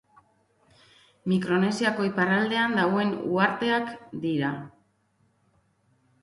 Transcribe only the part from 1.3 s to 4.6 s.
Mikronesiako iparraldean dauden uharteak dira.